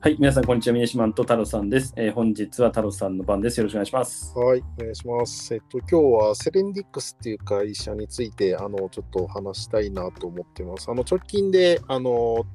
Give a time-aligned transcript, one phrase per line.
[0.00, 0.74] はい、皆さん、こんにちは。
[0.74, 3.58] ミネシマンと太郎さんです、えー本日は太郎さんの番です。
[3.58, 4.32] よろしくお願いします。
[4.38, 5.52] はい、お願いします。
[5.52, 10.88] えっと、今日はセレンディックスっていう会社について、あの、ちょっとお話したいなと思ってます。
[10.88, 12.46] あの、直近で、あの、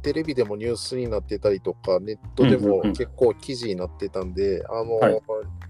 [0.00, 5.22] テレビでもニュースになってたりとか、ネットでも結構記事になってたんで、あの、はい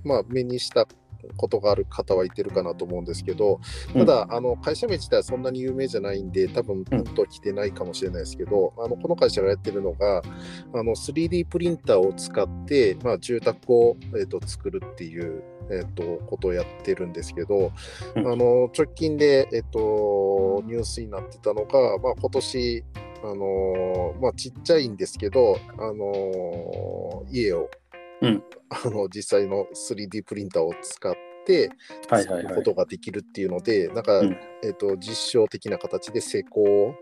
[0.05, 0.87] まあ、目にした
[1.37, 3.61] ことがある方はいてるかなと思うんですけど、
[3.95, 4.07] うん。
[4.07, 10.23] ただ、あの会社名自体はそんなに有名じゃないんで、多分ピンと来てないかもしれないですけど、あのこの会社がやってるのが、
[10.75, 17.73] あの 3D プリンターを使って、まあ、住宅を、えー、と作るっていう、えー、とことをやってるんですけど、
[18.17, 18.27] うん。
[18.27, 22.85] あの直近で、えー、とニュースになってたのが、まあ、今年
[23.23, 27.69] あのまあ、ちっちゃいんですけど、あの家を、
[28.23, 28.43] うん。
[28.71, 31.15] あの実際の 3D プリンターを使っ
[31.47, 31.71] て
[32.09, 32.43] はいはいはい。
[32.43, 32.75] 作ること。
[32.75, 34.37] ができるっていうので、なんか、うん。
[34.63, 36.95] えっと実証的な形で成功を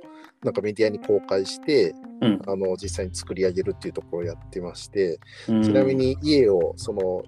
[0.42, 2.42] なんかメディアに公開してうん。
[2.46, 5.18] あの実際に作り上げるっていうところをやってまして、
[5.48, 5.62] うん。
[5.62, 7.24] ちなみ、に家をその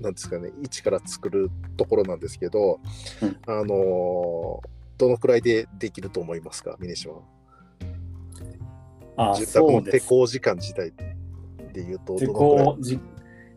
[0.00, 2.80] なんですかね一から作るところなんですけど、
[3.20, 3.36] うん。
[3.46, 4.62] あの
[4.98, 7.22] どのくらいでできると思いますか峰島
[9.16, 9.60] あ住宅。
[9.72, 10.92] の施工時間自体
[11.72, 13.00] でいうと施どのくらい？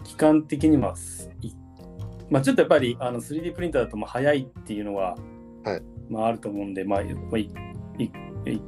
[0.06, 0.96] 期間的には、
[1.42, 1.52] い
[2.30, 5.16] まあ、ちょっとやっぱりあの 3D プリンターだとまあ早いっていうのは、
[5.64, 7.52] はいまあ、あると思うんで、まあ、まあ、いい
[8.46, 8.62] 1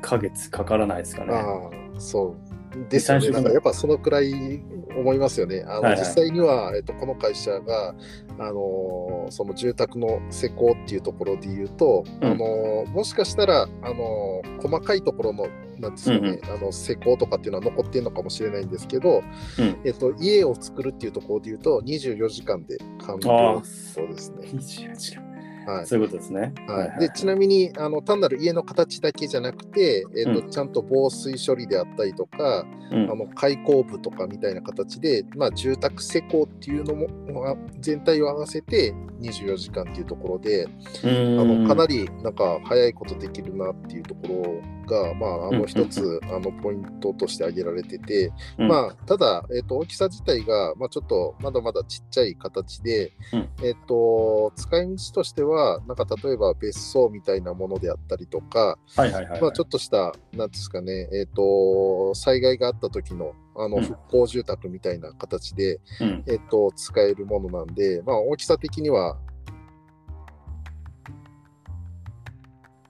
[0.00, 1.34] ヶ月かからないですかね。
[1.34, 2.36] ああ、そ
[2.74, 2.88] う。
[2.88, 3.20] ですよね。
[3.22, 4.62] 最初なんかやっぱそのくらい
[4.96, 5.62] 思いますよね。
[5.66, 5.98] あの、はいはい。
[6.00, 7.94] 実際には、えっと、この会社が、
[8.38, 12.30] あのーその住宅の施工っていうところで言うと、うん。
[12.32, 15.46] あのーもしかしたら、あのー細かいところの、
[15.78, 19.22] なんですかね、あの施工とかっていうのは残ってるのかもしれないんですけど、
[19.58, 19.76] うん。
[19.84, 23.58] えっと、家を作るっていうところで言うと、24時間で完あ了。
[23.58, 24.48] あ、そうですね。
[24.48, 25.25] 24時間。
[25.66, 25.86] はい。
[25.86, 26.52] そういうことですね。
[26.68, 33.10] はい、でちなみにあの単なる家の形だけじゃなくて、えーとうちゃんと防水処理であったりとか、うん。
[33.10, 37.08] あの開口部とかみたいな形で、まあ、住宅施工っていうのも
[37.42, 40.68] まあ全体を合わせて24時間っていうところで、
[41.02, 48.68] あのかなりなんか早いことできるなっていうところが、まあ、あうんの一つあのポイントとして挙げられてて、うん。
[48.68, 53.48] まあ、ただ、えー、と大きさ自体が、まあ、ちょっとまだまだちっちゃい形で、うん。
[53.62, 59.40] えっと使い道としてはなんか例えば別荘みたいなものであったりとか、はいはいはい。
[59.40, 63.82] まあ、ちょっとした、なんですかね、えっ、と、災害があった時の、あの、うん。
[63.82, 66.24] 復興住宅みたいな形で、うん。
[66.26, 69.18] えっ、と、使えるものなんで、まあ、大きさ的には、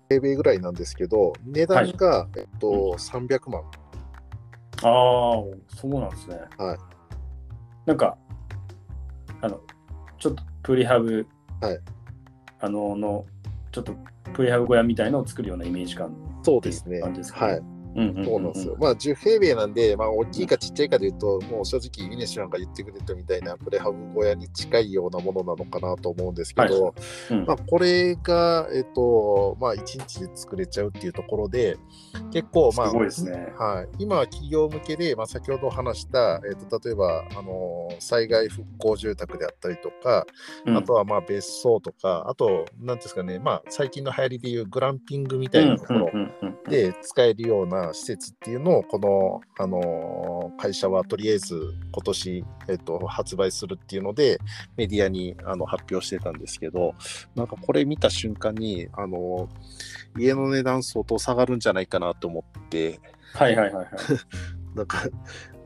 [0.09, 3.63] 平米ぐらいなんですけど、値段が、えっと、300万。
[4.83, 4.89] ああ、
[5.75, 6.41] そうなんですね。
[6.59, 6.79] はい。
[7.87, 8.17] なんか、
[9.41, 9.61] あの、
[10.19, 11.27] ちょっとプリハブ、
[11.61, 11.79] はい。
[12.61, 13.25] あの、の、
[13.73, 13.95] ちょっと
[14.33, 16.15] プリハブ小屋みたいのを作るようなイメージ感。
[16.43, 17.76] そうですねはい。
[18.25, 18.77] そうなんですよ。
[18.79, 26.91] まあ、10平米なんで、まあ、大きいかちっちゃいかで言うと、もう正直、ミネシュなんか言ってくれたみたいなプレハブ小屋に近いようなものなのかなと思うんですけど、は
[27.31, 27.35] い。
[27.35, 27.47] うん。
[27.47, 31.79] まあ、これが、えっと、まあ、1日で作れちゃうっていうところで、
[32.33, 33.53] 結構、まあ、すごいですね。
[33.59, 40.27] はい、今は企業向けで、まあ、先ほど話した、えっと、例えば、あの災害復興住宅であったりとか、
[40.67, 40.77] うん。
[40.77, 46.11] あとはまあ別荘とか、あと、なんですかね、まあ、最近の流行りでいうグランピングみたいなところ
[46.69, 54.39] で使えるような施設っていうのを、この、あの会社はとりあえず今年、えっと、発売するっていうので、
[54.77, 56.95] メディアにあの発表してたんですけど、
[57.35, 59.49] なんかこれ見た瞬間に、あの
[60.19, 63.01] 家の値段相当下がるんじゃないかなと思って、
[63.35, 63.89] はいはいはいはい。
[64.75, 65.03] なんか、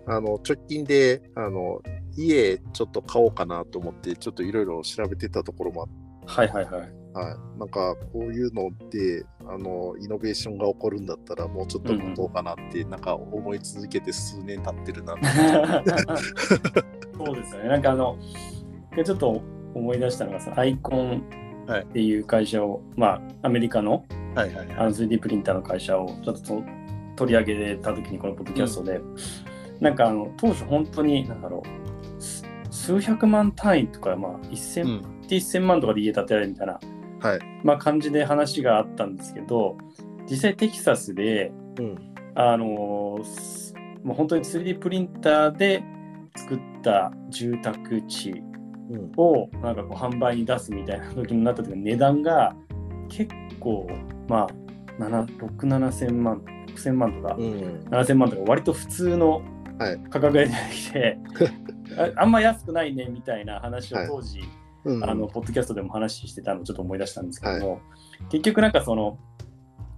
[0.07, 1.83] あの直近であの
[2.17, 7.01] 家ちょっと買おうかなと思って、ちょっといろいろ調べてたところもあって、はいはいはい。
[7.13, 15.15] はい、なんかこういうのであのイノベーションが起こるんだったらもうちょっと待とうかなって、なんか思い続けて数年経ってるな
[17.17, 17.69] そうですよね。
[17.69, 18.17] なんかあの、
[19.05, 19.43] ちょっと
[19.75, 21.23] 思い出したのがさ、アイコン
[21.67, 24.05] はいっていう会社を、まあ、アメリカの
[24.35, 26.63] はいはいあの 3D プリンターの会社をちょっとと
[27.17, 29.01] 取り上げた時にこのポッドキャストで、
[29.81, 31.63] なんかあの当初本当になんだろ
[32.19, 36.81] うす数百万単位とか、まあ、1000、うん1000万とかで家建てられるみたいな、
[37.21, 37.41] はい。
[37.65, 39.77] まあ、感じで話があったんですけど
[40.29, 42.15] 実際テキサスでうん。
[42.35, 43.19] あのも
[44.05, 45.83] う本当に 3D プリンターで
[46.37, 48.31] 作った住宅地
[48.91, 49.13] うん。
[49.17, 52.55] をなんかこう販売に出すみたいな時になった時の値段が
[53.09, 53.89] 結構
[54.29, 54.49] まあ
[54.99, 57.81] 67000万6000万とか、うん。
[57.91, 59.43] 7000万とか割と普通の
[59.79, 59.99] はい。
[60.11, 61.19] 価格が出てきて、
[61.97, 64.09] ああんま安くないねみたいな話をはい。
[64.09, 64.41] 当時、
[64.85, 65.05] うん。
[65.05, 67.81] あのポッドキャストでも話してたのをちょっと思い出したんですけども、
[68.31, 69.19] 結局なんかその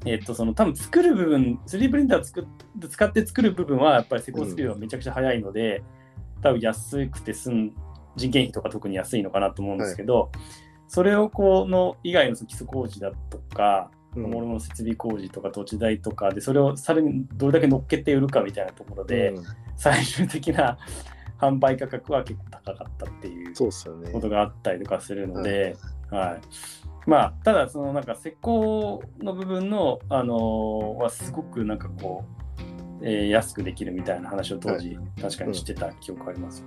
[0.04, 2.44] えっと、その多分作る部分、3D プリンター作っ
[2.88, 5.82] 使って作る部分は、やっぱり施工スピードがめちゃくちゃ速いので、
[6.42, 7.72] 多分安くて済ん、
[8.16, 10.30] 人件費とか特に安いのかなと思うんですけど、
[10.88, 14.22] それをこの以外の基礎工事だとか、うん。
[14.24, 19.44] もろもろ設備工事とか土地代とかで、それをさらにどれだけ乗っけて売るかみたいなところで、うん。
[19.76, 20.78] 最終的な
[21.42, 23.52] 販売価格は結構高かったっていう
[24.12, 24.20] こ。
[24.20, 25.76] とがあったりとかするので、
[26.10, 26.40] はい。
[27.10, 32.24] まあ、ただ、そのなんか施工の部分の、あのーはすごくなんかこ
[33.00, 36.64] う、えー安くできるみたいな話を当時、確かにしてた記憶あります。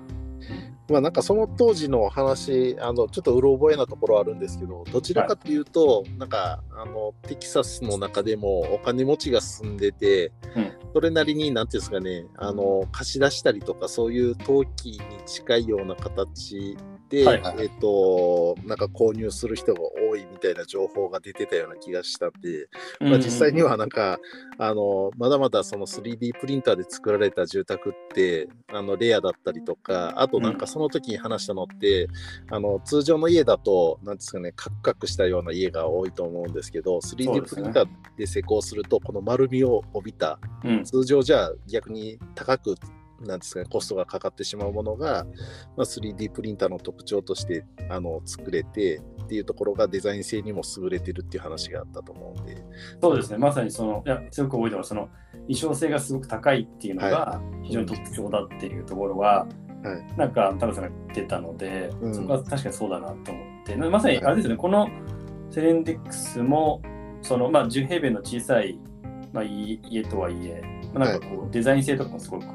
[0.89, 10.71] まあなんかその当時の話、あのちょっとうろ覚えなところはあるんですけど、どちらかというと、なんかあのテキサスの中でもお金持ちが住んでて、うん。
[10.93, 16.77] それなりに、なんていうんですかね、あの貸し出したりとか、そういう登記に近いような形
[17.15, 19.79] で、はいはいえっと、なんか購入する人が
[20.09, 22.67] 多いみたいな情報が出てたような気がしたんで、
[22.99, 24.19] まあ、実際にはなんか、
[24.57, 32.07] あのまだまだその 3D プリンターで作られた住宅ってあのレアだったりとかあとなんかその時に話したのって、
[32.49, 42.75] あの通常の家だとなんですかねカクカクしたような家が多いと思うんですけどそう 3D ですねプリンターで施工するとこの丸みを帯びたうん、通常じゃ逆に高く
[43.21, 45.25] なんですかね、コストがかかってしまうものが、
[45.75, 52.63] まあ、3D プリンターの特徴としてあの作れてっていうところがデザイン性にも優れてるっていう話があったと思うんで、
[53.01, 55.09] そうですね、まさにその、いや、強く覚えてます、その、
[55.47, 59.47] 衣装性がすごく高いっていうのが非常に特徴だっていうところは、
[59.83, 60.17] はい。
[60.17, 62.15] なんか、田辺さんが言ってたので、うん。
[62.15, 64.89] そこは確かにそうだなと思って、まさにあれですよね、この
[65.51, 66.81] セレンデックスも、
[67.21, 68.79] その、まあ、10平米の小さい、
[69.31, 72.49] まあ、家家とはいえ、まあ、なんかこう、デザイン性とかもすごく優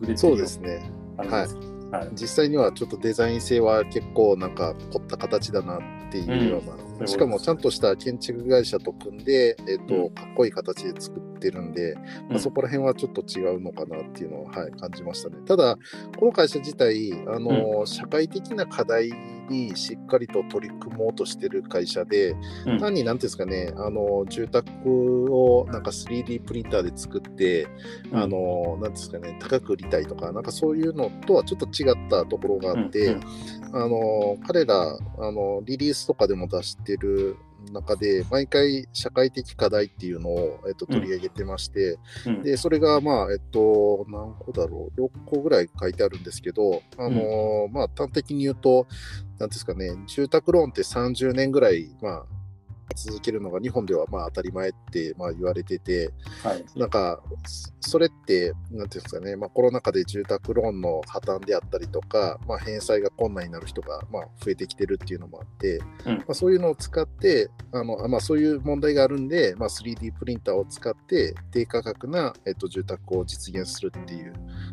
[0.00, 0.90] れてるそうですね。
[1.16, 1.56] 感じです
[1.90, 2.08] はい。
[2.12, 5.80] 実際にはちょっとデザイン性は結構なんか凝った形だなっ
[6.10, 7.06] ていうような、うん。
[7.06, 10.10] しかもちゃんとした建築会社と組んで、えっとうん。
[10.10, 11.96] かっこいい形で作ってるんで、
[12.28, 15.36] まあ、そこら辺はちょっと違うのかなっていうのを、はい、感じましたね。
[15.46, 15.76] ただ
[16.18, 19.12] この会社自体あの、社会的な課題
[19.48, 22.36] にしっかりと取り組もうとしてる会社で、
[22.66, 22.78] うん。
[22.78, 27.66] 単に何ていうんですかねあの住宅をなんか 3D プリンターで作って
[28.12, 33.20] あの、なんですかね、高く売りたいとか、なんかそういうのとはちょっと違ったところがあって、うん。
[33.72, 37.36] あの、彼ら、あの、リリースとかでも出してる
[37.72, 42.42] 中で、毎回社会的課題っていうのを、えっと、取り上げてまして、うん。
[42.42, 48.86] で、それが、まあ、えっと、何個だろう、6個ぐらい書いてあるんですけど、あの、まあ、端的に言うと、
[49.38, 52.26] なんですかね、住宅ローンって30年ぐらい、まあ、
[52.94, 56.12] 続けるのが日本ではまあ当たり前ってまあ言われてて、
[56.42, 56.64] はい。
[56.76, 66.16] なんか、そそれって、なんていうんですかね、まあ、コロナ禍で住宅ローンの破綻であったりとか、まあ、返済が困難になる人がまあ増えてきてるっていうのもあって、うん。
[66.18, 74.32] まあ、そういうのを使って、あのあまあ、そういう問題があるんで、まあ、3D プリンターを使って、低価格な、えっと、住宅を実現するっていう、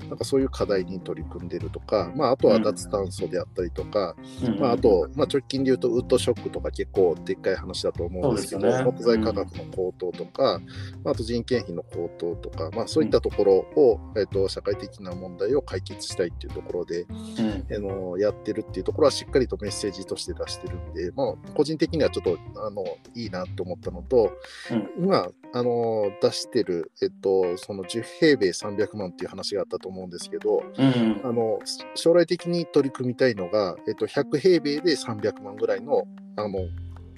[0.09, 4.59] なんかそういう課題に取り組んでるとか、まあ、あとは脱炭素であったりとか、うん。
[4.59, 8.84] まあ、あと、まあ、直近で言うと、ウッドショックとか結構でっかい話だと思うんですけど、ね。
[8.84, 10.60] 木材価格の高騰とか、
[11.04, 17.66] まあ、あと人件費の高騰とか、まあ、そういったところを、えっと社会的な問題を解決したいっていうところで、うん。
[17.75, 24.31] あのやってるっていうところはしっかりとメッセージとして出してるんで、まあ、個人的にはちょっとあのいいなと思ったのと、
[24.72, 25.04] うん。
[25.04, 31.22] 今あの出してる、えっと、その10平米300万っていう話があったと思うんですけど、うん。
[31.24, 31.60] あの
[31.96, 36.03] 将来的に取り組みたいのが、えっと、100平米で300万ぐらいの
[36.38, 36.60] あの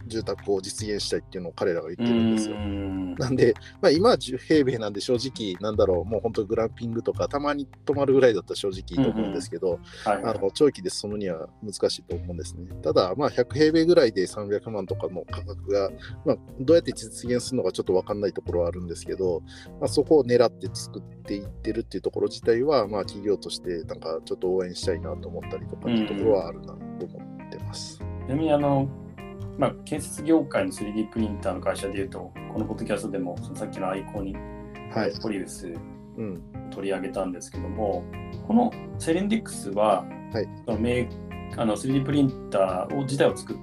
[0.07, 2.55] 住宅を実現したいっていうのを彼らが言ってるんですよ。
[2.55, 12.67] うんなんで、まあ、今は10平米なんで正直、なんだろう、もう本当グランピングとかたまに泊まるぐらいだったら正直いいと思うんですけど、はいあの長期でそのには難しいと思うんですね。
[12.81, 15.89] ただ、まあ、100平米ぐらいで300万とかの価格が、
[16.25, 19.41] まあ、どうやって実現するのかちょっと分かんないところはあるんですけど、
[19.79, 26.67] まあ、そこを狙って作っていってるっていうところ自体は、まあ、企業としてなんかちょっと応援したいなと思ったりとかっていうところはあるな
[26.99, 27.99] と思ってます。
[27.99, 28.87] ちなみにあの、
[29.57, 34.35] まあ、建設業界の 3D プリンターの会社でいうと、このポッドキャストでもさっきのアイコニ
[34.93, 35.19] はい。
[35.21, 35.73] ポリウス
[36.17, 36.41] うん。
[36.71, 38.03] 取り上げたんですけども、
[38.47, 43.57] このセレンディックスは、はいそのメーあの 3D プリンターを自体を作っ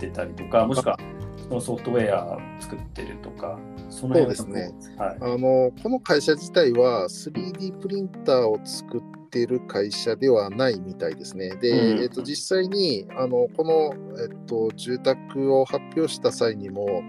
[0.00, 0.98] てたりとか、もしくは
[1.36, 5.16] そのソフトウェアを作ってるとか、その辺ですねはい。
[5.20, 11.56] あのこの会社自体は 3D プリンターを作ってる会社ではないみたいですね。
[11.56, 17.02] で、うんえっと、実際にあのこの、えっと、住宅を発表した際にも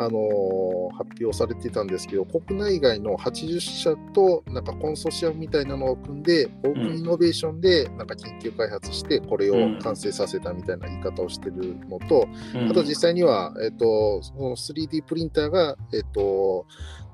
[0.00, 12.28] あのー発表されてたんですけど、国内外の80社となんかコンソーシアムみたいなのを組んで、オープンイノベーションでなんか研究開発して、これを完成させたみたいな言い方をしてるのと、
[12.68, 16.66] あと実際には、えっと、その 3D プリンターが、えっと、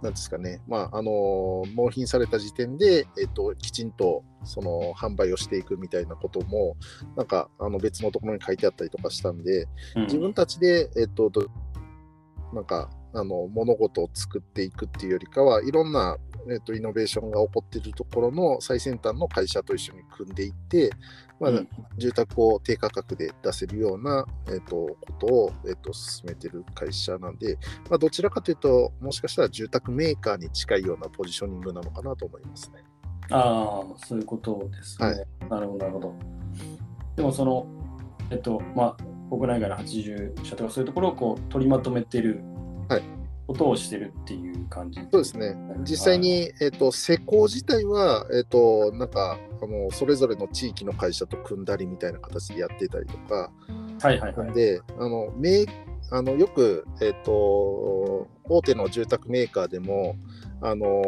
[0.02, 6.76] なんですかね、まあ、あの、納品された時点で、えっと、きちんと、その、販売をしていくみたいなことも、
[7.16, 9.66] なんか、あの、別のところに書いてあったりとかしたんで、
[9.96, 10.02] うん。
[10.02, 11.46] 自分たちで、えっと、ど
[12.52, 16.16] なんか、あの、物事を作っていくっていうよりかは、いろんな、
[16.50, 20.90] えっと、イノベーションが起こっているところの最先端の会社と一緒に組んでいって、
[21.40, 27.58] まあ、うん住宅を低価格で出せるような、えっとことを、えっと進めてる会社なんで、
[27.90, 32.84] まあ、どちらかというと、もしかしたら住宅メーカーに近いようなポジショニングなのかなと思いますね。
[33.30, 35.06] ああ、そういうことですね。
[35.08, 36.14] はいなるほど、なるほど。
[37.16, 37.66] でもその、
[38.30, 42.40] えっと、まあ、国内外の80社とかそういうところをこう取りまとめてる
[42.88, 43.02] はい
[43.46, 45.56] ことをしてるっていう感じ、そうですね。
[45.82, 53.52] 実際に、えっと施工自体は、えっとなんかあのそれぞれの地域の会社と組んだりみたいな形でやってたりとか、
[54.02, 54.52] はいはいはい。
[54.52, 55.32] であの
[56.10, 60.16] あのよく、えっと大手の住宅メーカーでも
[60.60, 61.02] あの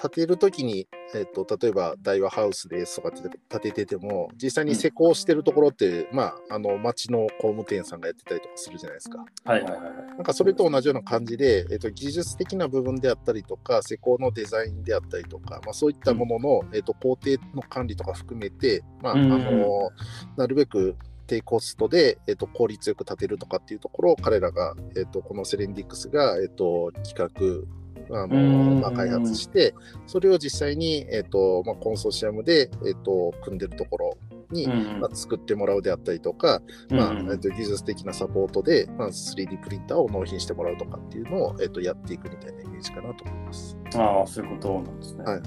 [0.00, 9.24] 建てるときに、えっと例えば大和ハウスですとかって建ててても実際に施工してるところって、まあ、あの町の工務店さんがやってたりとかするじゃないですか。
[9.44, 9.92] はいはいはいはい。
[10.08, 19.90] なんかそれと同じような感じで、えっと技術的な部分であったりとか、施工のデザインであったりとか、まあ、そういったものの、えっと工程の管理とか含めて、まああうんの
[20.36, 28.38] なるべく低コストで、えっと効率よく建てるとかっていうところを彼らが、えっとこのセレンディックスが、えっと企画あのう
[28.78, 28.80] ん。
[28.80, 29.74] まあ、開発して、
[30.06, 34.18] それを実際に、えっとまあ、コンソーシアムで、えっと組んでるところ
[34.50, 37.30] に、うんまあ、作ってもらうであったりとか、まあうん。
[37.30, 43.76] えっと、技術的なサポートで、まあ、3D プリンターを納品してもらうとかっていうのを、えっと、やっていくみたいなイメージかなと思います。
[43.96, 45.24] ああ、そういうことなんですね。
[45.24, 45.42] はい。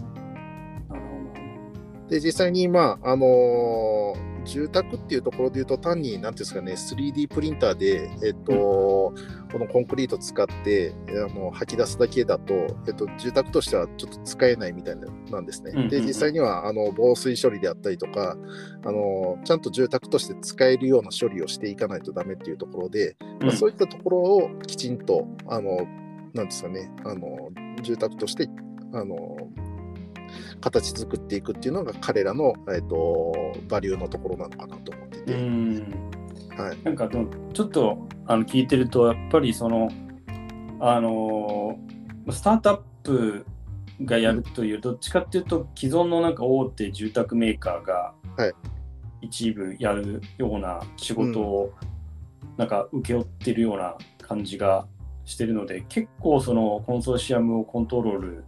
[2.09, 9.13] で、実際に、まああのー住宅っていうところで言うと、単に、なんていうんですかね、3D プリンターで、えっと、こ
[9.53, 12.53] のコンクリート使ってあの吐き出すだけだと、
[12.87, 15.71] えっと、住宅としてはちょっと使えないみたいななんですね。
[15.71, 18.37] うんうんうんで、実際にはあの防水処理であったりとか
[18.85, 23.45] あの、ちゃんと住宅として使えるような処理をしていかないとダメっていうところで、ほど。
[23.47, 25.87] まあ、そういったところをきちんと、あの、
[26.33, 27.49] なんですかね、あの、
[27.81, 28.49] 住宅として、
[28.93, 29.37] あの、
[30.61, 33.33] 形作っていくっていうのが彼らの、えっと、
[33.67, 35.75] バリューのところなのかなと思ってうて、ん。
[36.57, 36.77] はい。
[36.83, 39.89] なんかちょっとあの聞いてるとやっぱりその
[40.79, 41.99] あのー
[42.31, 43.45] スタートアップ
[44.03, 48.53] がやるというどっちかっていうと既存のなんか大手住宅メーカーがはい
[49.21, 51.73] 一部やるような仕事を
[52.55, 54.87] なんか請け負ってるような感じが
[55.25, 58.45] してるので結構そのコンソーシアムをコントロール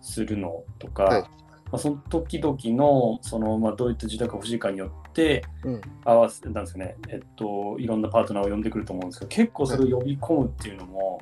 [0.00, 1.28] するのとか、はいま
[1.72, 5.80] あ、その時々のその、まあ、どういった住宅が欲しいかによってうん。
[6.04, 11.20] 合わせなんですかね、えっと、いろんなパートナーを呼んでくると思うんですけど、結構それを呼び込むっていうのも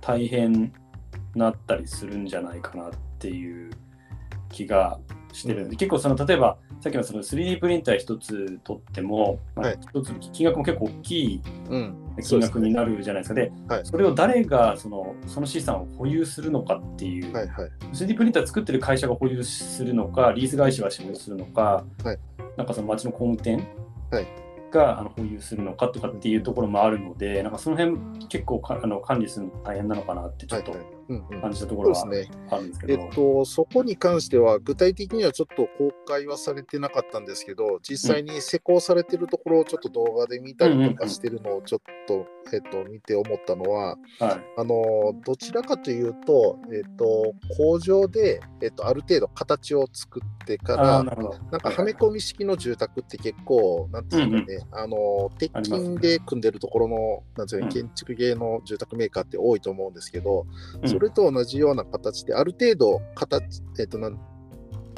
[0.00, 0.72] 大変
[1.34, 3.70] なったりするんじゃないかなっていう
[4.50, 4.98] 気が
[5.32, 11.96] してるんで、うん結構その例えばさっきのその 3D プリンター一つ取っても、まあはい一つ金額も結構大きいうん。
[12.22, 13.34] 金額になるじゃないですか。
[13.34, 17.70] ではいそれを誰がそのその資産を保有するのかっていう、はいはい。
[17.94, 22.18] 3D プリンター作ってる会社が保有するのか、リース会社が保有するのか、はい
[22.58, 23.66] なんかその町の工務店
[24.10, 24.26] はい
[24.70, 30.93] があの保有するのかとかっていうところもあるので、なんかその辺結構かあの管理するの大変なのかなってちょっとはいはい。
[31.08, 31.40] うんうん。
[31.40, 31.94] 感じたところ。
[31.96, 33.02] あるんですけど。
[33.02, 44.44] えっと、そこに関しては、具体的にはちょっと公開はされてなかったんですけど、実際に施工されてるところをちょっと動画で見たりとかしてるのをちょっと、えっと、見て思ったのは、はい。
[44.56, 55.88] あのどちらかというと、えっと、工場で、えっと、ある程度形を作ってから、なんかはめ込み式の住宅って結構、なんていうんですかね、あの鉄ありますね。
[55.96, 57.72] 筋で組んでるところの、なんていうのうん。
[57.72, 60.46] 建築系の住宅メーカーって多いと思うんですけど、
[60.82, 64.18] うんそれと同じような形で、ある程度形、えっと、なん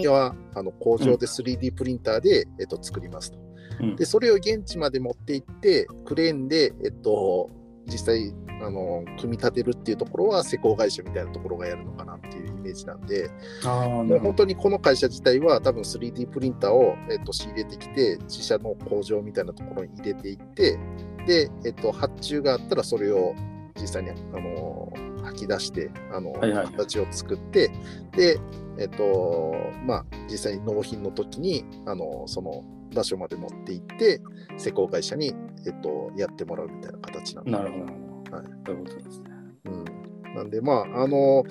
[0.07, 3.39] はあの工場で 3D プリンターで、えっと、作りますと。
[3.39, 7.51] うんで、それを現地まで持って行って、クレーンで、えっと、
[7.87, 13.31] 実際、あの組み立てるっていうところは施工会社みたいなところがやるのかなっていうイメージなんで、
[13.65, 14.21] ああ、なもうるほど。
[14.21, 20.79] 本当にこの会社自体は多分 3D プリンターを、えっと、仕入れてきて、自社の工場みたいなところに入れていって、
[21.27, 23.35] で、えっと、発注があったらそれを
[23.79, 24.91] 実際に、あの
[25.27, 27.71] 吐き出して、あのはいはい形を作って、
[28.13, 28.39] で、
[28.79, 29.55] えっと、
[29.85, 32.65] まあ、実際に納品の時に、あのその
[32.95, 34.21] 場所まで持って行って、
[34.57, 35.35] 施工会社に、
[35.67, 37.51] えっと、やってもらうみたいな形なんで。
[37.51, 37.85] なるほど。
[37.85, 38.07] なるほど
[38.37, 39.31] はいそういうことですね。
[39.67, 41.45] うん、なんで、まあ、あの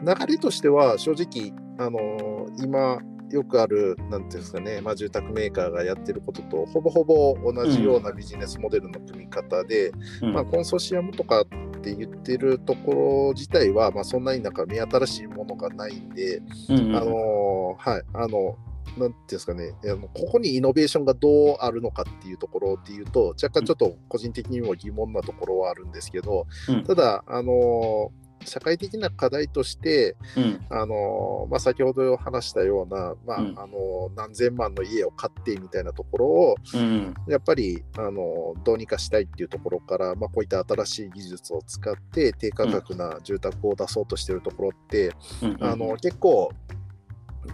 [0.00, 2.98] 流れとしては正直、あの今、
[3.30, 11.44] よくある、なんていうんですかね、まあ、住宅メーカーがやってることと、ほぼほぼ同じようなビジネスモデルの組み方で、うんまあ、コンソーシアムとか
[11.82, 16.96] って言ってるところ自体は、まあ、そんなになんか目新しいものがないんで、うんうん。
[16.96, 18.56] あのはい、あの、
[18.96, 19.74] なんていうんですかね、
[20.14, 26.84] ここにイノベーションがどうあるのかっていうところっていうと、若干ちょっと個人的にも疑問なところはあるんですけど、うん。
[26.84, 28.12] ただ、あの
[28.44, 30.66] 社会的な課題として、うん。
[30.70, 33.54] あのまあ、先ほど話したような、まあうん。
[33.58, 37.14] あの何千万の家を買ってみたいなところを、うん。
[37.28, 46.50] やっぱりあのどうにかしたいっていうところから、まあ、こういった新しい技術を使って低価格な住宅を出そうとしているところって、うんあの結構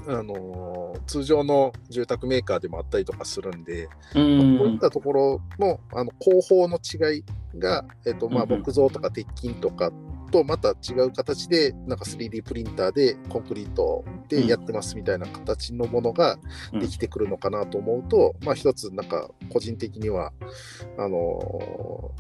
[0.06, 4.58] あの通常の住宅メーカーでもあったりとかするんで、うん。
[4.58, 7.24] こういったところのあの工法の違い
[7.58, 9.90] が、えっとまあ、木造とか鉄筋とか
[10.28, 16.38] とまた違う形でなんか 3D プリンターでコンクリートでやってますみたいな形のものが
[16.72, 20.32] うんできてくるのかなと思うと、まあ一つなんか個人的には
[20.98, 22.12] あの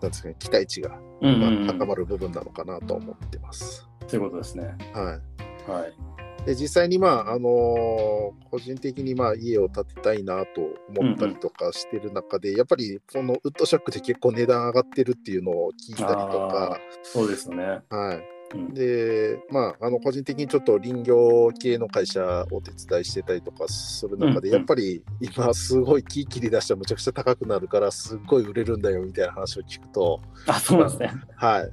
[0.00, 3.88] なんですかね期待値が、うんま高まる部分なのかなと思ってます。
[4.08, 4.64] ということですね。
[4.92, 5.20] は
[5.68, 6.21] いはい。
[6.44, 10.60] で実際に、まああのー個人的にまあ家を建てたいなと
[10.94, 17.80] 思ったりとかしてる中で、やっぱりこのウッドシャックで結構値段上がってるっていうのを聞いたりとか、そうですよね。
[17.88, 18.14] は
[18.52, 18.74] い、うん。
[18.74, 24.60] でまあ、あの個人的にちょっと林業系の会社を手伝いしてたりとかする中で、うんうん。
[24.60, 31.10] やっぱり今すごい木切り出したらむちゃくちゃ高くなるからすっごい売れるんだよみたいな話を聞くと、あ、そうですね。
[31.36, 31.72] はい、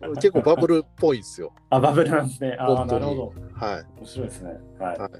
[0.00, 1.52] 結構バブルっぽいんですよ。
[1.70, 2.56] あ、バブルなんですね。
[2.58, 3.32] あなるほど。
[3.52, 4.50] はい面白いですね。
[4.78, 4.98] はい。
[4.98, 5.10] はい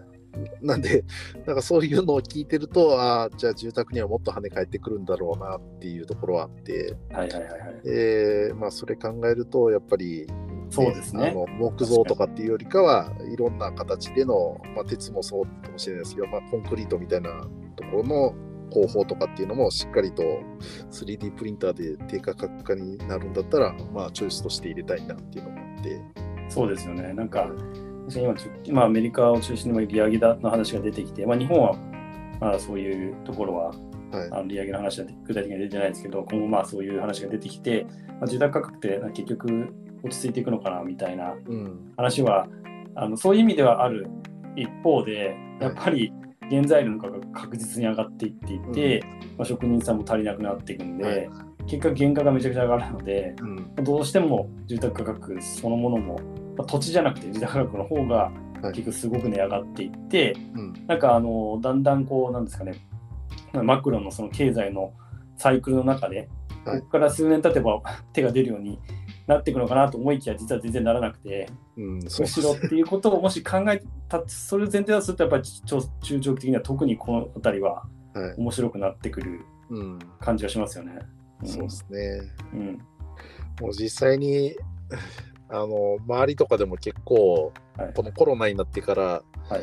[0.60, 1.04] なんで、
[1.46, 7.80] なんかそういうのを聞いてると、ああ、じゃあ住宅にはもっと跳ね返ってくるんだろうなっていうところはあって、はいはいはいはい。
[7.84, 10.26] えーまあ、それ考えると、やっぱり、
[10.70, 17.30] そうですねあの木造とかっていうよりかは、いろんな形での、まあ、鉄もそうかもしれないですけど、まあ、コンクリートみたいな
[17.76, 18.34] ところの
[18.68, 20.22] 工法とかっていうのもしっかりと
[20.90, 26.00] 3D プリンターで低価格化になるんだったら、まあ、チョイスとして入れたいなっていうのもあって、
[26.48, 27.12] そうですよね。
[27.12, 27.50] なんか、
[28.14, 28.34] 今
[28.64, 31.76] 今アメリカを中心に利上げだの話が出てきて、まあ、日本は
[32.40, 33.74] まだそういうところは
[34.10, 34.28] はい。
[34.32, 37.86] あの利上げの話は具体的には出てないですけど、今後まあそういう話が出てきて、
[38.20, 41.92] まあ、住宅価格って結局落ち着いていくのかなみたいなうん。
[41.96, 42.48] 話は
[42.94, 44.08] あのそういう意味ではある
[44.56, 46.12] 一方で、やっぱり
[46.50, 49.02] 原材料の価格が確実に上がっていっていて、
[49.36, 51.30] まあ、職人さんも足りなくなっていくんで、はい。
[51.66, 53.84] 結果原価がめちゃくちゃ上がるので、うん。
[53.84, 56.18] どうしても住宅価格そのものも、
[56.56, 58.32] まあ土地じゃなくて住宅価格の方が
[58.62, 58.72] はい。
[58.72, 60.86] 結局すごく値上がっていって、うん。
[60.86, 62.74] なんかあのだんだんこうなんですかね
[63.52, 64.92] マクロのその経済の
[65.36, 66.28] サイクルの中で、
[66.64, 66.80] はい。
[66.80, 67.80] ここから数年経てば
[68.12, 68.78] 手が出るように
[69.28, 78.34] なっていくのかなと思いきや実は全然ならなくてうん、そうむしろっていうことをもし考えたそれを前提だとするとやっぱり中中長期的には特にこの辺りははい。
[78.36, 80.92] 面白くなってくるうん、感じがしますよね。
[81.42, 81.46] ん。
[81.46, 82.22] そうですね。
[82.54, 82.78] うん。
[83.60, 84.56] もう実際に
[85.50, 87.92] あの周りとかでも結構はい。
[87.92, 89.62] このコロナになってから、はい。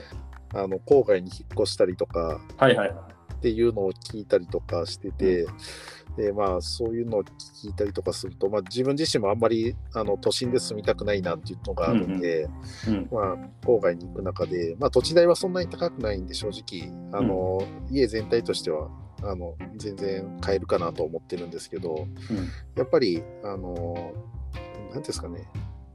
[0.54, 3.14] あの郊外に引っ越したりとかはいはいはい。
[3.45, 5.45] っていうのを聞いたりとかしてて、
[6.17, 12.49] でまあそういうのを聞いたりとかすると、まあ、自分自身もあんまりあの都心で住みたくないなっていうのがあるんで、
[12.88, 18.89] うんまあ、郊外に行く中で、まあ、土地代はそんなに高くないんで正直あの、家全体としては
[19.21, 22.49] あの全然買えるかなと思ってるんですけど、うん。
[22.75, 24.36] やっぱり、あのー
[24.86, 25.47] なんていうんですかね、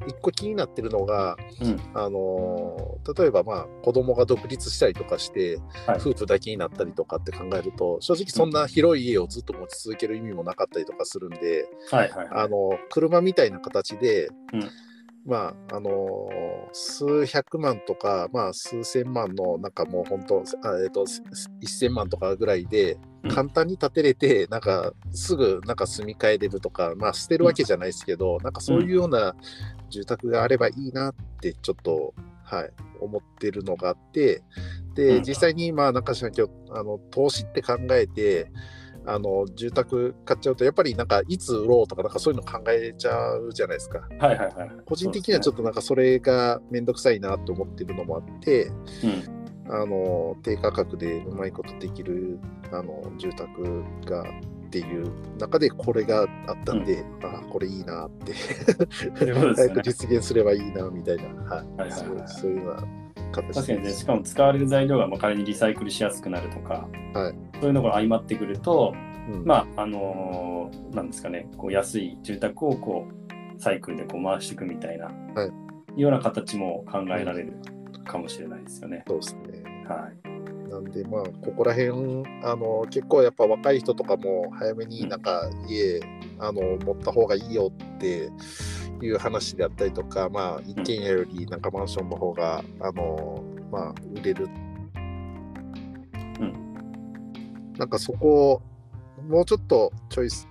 [0.07, 1.81] 一個気になってるのが、うん。
[1.95, 5.99] あのー例えば、まあ、子供が独立したりとかして、はい。
[5.99, 12.45] 夫婦だけになったりとかって考えると、正直そんな広い家をずっと持ち続ける意味もなかったりとかするんで、はいはいはい。
[12.45, 14.71] あの車みたいな形で、うん
[15.27, 23.31] まああのー数百万とか、まあ、数千万のなんかもう本当あ、えー、と1000万とかぐらいでうん。
[23.31, 29.35] 簡単に建てれて、なんかすぐなんか住み替えれるとか、まあ、捨てるわけじゃないですけど、なんかそういうような
[29.91, 34.43] 住宅があればいいなってちょっと、はい、思ってるのがあって
[34.95, 35.23] で、うん。
[35.23, 38.51] 実際にまあなんかしら今日あの投資って考えて
[39.07, 44.07] あの住宅買っちゃうとやっぱりなんかいつ売ろうとかなんかそういうの考えちゃうじゃないですか。
[44.19, 44.71] はいはいはい。
[44.85, 48.73] 個人的にはちょっとなんかそれが面倒くさいなと思ってるのもあってと、
[49.07, 49.41] うん。
[49.73, 52.41] あの低価格でうまいことできる
[52.73, 58.35] あの住宅がっていう中でこれがあったんで、あこれいいなって
[59.17, 61.67] 早く実現すればいいなみたいな、はい。
[61.77, 62.29] はいはいそうはい。
[62.29, 62.87] そういうような
[63.33, 68.95] 形確かにね、しかも使われる材料がまあ仮にリサイクルしやすくなるとか、はいそういうのが相まってくると、
[69.33, 75.51] うんまあ、あのーなんですかね、こう安い住宅をこうサイクルでこう回していくみたいな、はい
[75.97, 77.53] ような形も考えられる
[78.07, 79.05] かもしれないですよね。
[79.07, 79.85] そうですね。
[79.89, 80.71] はい。
[80.71, 86.01] なんでまあここら辺あの結構やっぱ若い人とかも早めになんか家、
[86.39, 88.31] あの持った方がいいよって
[89.03, 94.49] いう話であったりとかまあ一軒家よりなんかマンションの方があのまあ売れる、
[97.81, 98.63] なんかそこを
[99.27, 100.47] もうちょっとチョイス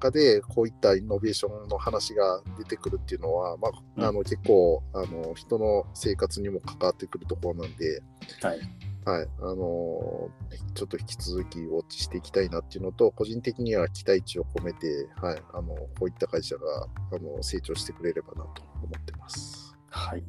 [0.00, 8.02] 化でこういったイノベーションの話が出てくるっていうのは、まあ、あの結構あの人の生活にも関わってくるところなんで、
[8.40, 8.60] はい。
[9.04, 19.76] はい、あのーちょっと引き続きウォッチしていきたいなっていうのと、個人的には期待値を込めて、はい、あのこういった会社があの成長してくれればなと思ってます。
[19.90, 20.24] はい。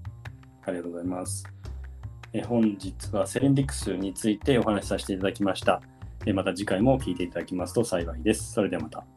[0.63, 1.43] ありがとうございます。
[2.33, 5.81] え本日はセレンディクスについてお話しさせていただきました。
[6.25, 8.53] えまた次回も聞いていただきますと幸いです。
[8.53, 9.16] それではまた。